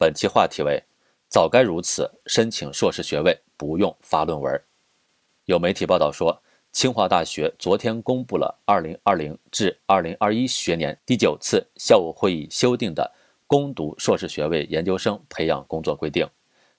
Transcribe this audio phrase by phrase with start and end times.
[0.00, 0.82] 本期话题为：
[1.28, 4.58] 早该如此，申请硕士学位不用发论文。
[5.44, 6.40] 有媒体报道说，
[6.72, 13.12] 清华大学昨天公布了2020至2021学年第九次校务会议修订的
[13.46, 16.26] 攻读硕士学位研究生培养工作规定。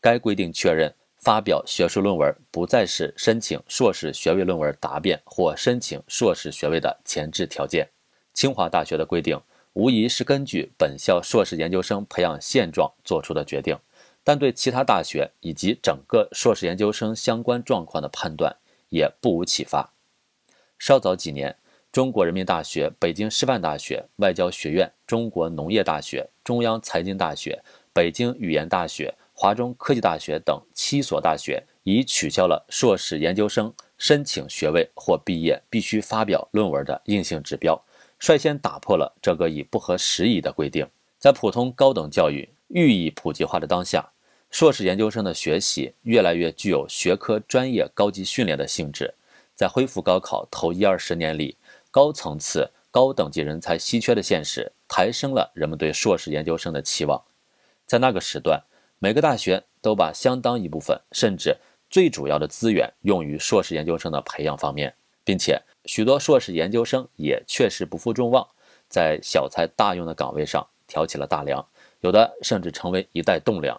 [0.00, 7.88] 该规定确认，发表学术论文不再是申请硕士学位论文答辩或申请硕士学位的前置条件。
[8.32, 9.40] 清华大学的规定。
[9.74, 13.76] 无疑是根据本校硕士研究生培养现状做出的决定，
[14.22, 18.56] 但对其他大学以及整个硕士研究生相关状况的判断
[18.90, 19.92] 也不无启发。
[20.78, 21.56] 稍早几年，
[21.90, 27.60] 中国人民大学、北京师范大学、外交学院、中国农业大学、中央财经大学、
[27.92, 37.84] 北京语言大学、华中科技大学等七所大学已取消了硕士研究生申请学位或毕业必须发表论文的硬性指标。
[38.24, 40.88] 率先打破了这个已不合时宜的规定。
[41.18, 44.12] 在普通高等教育日益普及化的当下，
[44.50, 49.12] 硕士研究生的学习越来越具有学科专业高级训练的性质。
[49.54, 51.58] 在恢复高考头一二十年里，
[51.90, 57.22] 高层次、高等级人才稀缺的现实，抬升了人们对硕士研究生的期望。
[57.86, 58.62] 在那个时段，
[58.98, 61.58] 每个大学都把相当一部分，甚至
[61.90, 65.62] 最主要的资源用于硕士研究生的培养方面，并且。
[65.86, 68.48] 许多硕士研究生也确实不负众望，
[68.88, 71.66] 在小才大用的岗位上挑起了大梁，
[72.00, 73.78] 有的甚至成为一代栋梁。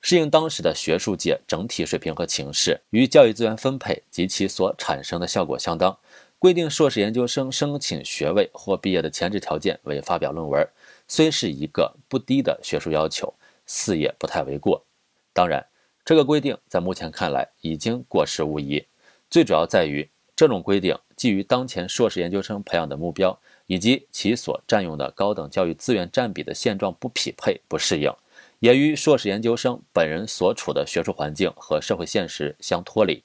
[0.00, 5.98] 适应当时的学术界整体水平和情势，与教育资源分配及其所产生的效果相当，
[6.38, 10.64] 规定硕士研究生申请学位或毕业的前置条件为发表论文，
[11.08, 13.34] 虽是一个不低的学术要求，
[13.66, 14.84] 似也不太为过。
[15.32, 15.66] 当然，
[16.04, 18.86] 这个规定在目前看来已经过时无疑，
[19.28, 20.08] 最主要在于。
[20.34, 28.12] 这种规定基于当前硕士研究生培养的目标以及其所占用的高等教育资源占比的现状不匹配、不适应，
[28.58, 33.22] 也与硕士研究生本人所处的学术环境和社会现实相脱离。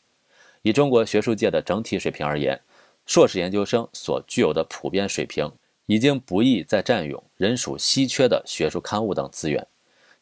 [0.62, 2.60] 以中国学术界的整体水平而言，
[3.06, 5.50] 硕士研究生所具有的普遍水平，
[5.86, 9.66] 已经不易再占用人属稀缺的学术刊物等资源。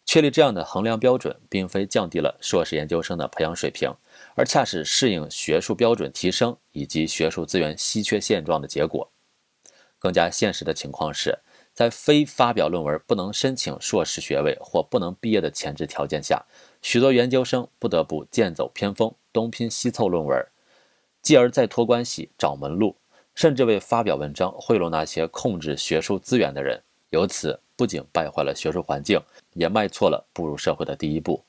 [0.06, 3.92] 确立这样的衡量标准，并非降低了硕士研究生的培养水平，
[4.36, 9.10] 而恰是适应学术标准提升以及学术资源稀缺现状的结果。
[10.00, 11.40] 更加现实的情况是，
[11.74, 16.46] 在非发表论文不能申请硕士学位或不能毕业的前置条件下，
[16.82, 20.46] 许多研究生不得不剑走偏锋，东拼西凑论文，
[21.22, 22.96] 继而再托关系找门路，
[23.34, 27.60] 甚至为发表文章贿赂那些控制学术资源的人，由此。
[27.78, 29.22] 不仅败坏了学术环境，
[29.52, 31.44] 也迈错了步入社会的第一步。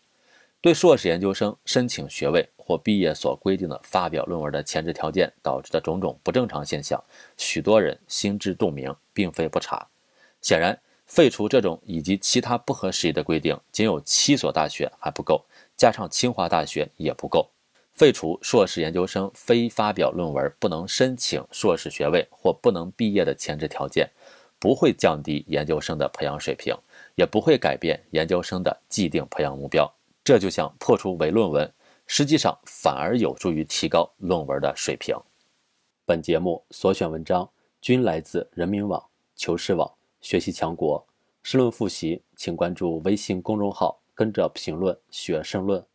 [0.60, 7.02] 对硕士研究生申请学位或毕业所规定的发表论文的前置条件导致的种种不正常现象，
[7.36, 9.86] 许多人心知肚明，并非不查。
[10.40, 15.44] 显然，废除这种以及其他不合时宜的规定，仅有七所大学还不够，
[15.76, 17.48] 加上清华大学也不够。
[17.92, 24.10] 废除硕士研究生非发表论文不能申请硕士学位或不能毕业的前置条件。
[24.58, 26.74] 不会降低研究生的培养水平，
[27.14, 29.88] 也不会改变研究生的既定培养目标。
[30.26, 31.72] 这就像破除伪论文，
[32.04, 35.16] 实际上反而有助于提高论文的水平。
[36.04, 37.48] 本节目所选文章
[37.80, 39.00] 均来自人民网、
[39.36, 39.88] 求是网、
[40.20, 41.06] 学习强国。
[41.44, 45.86] 申论复习，请关注微信公众号，跟着评论学申论。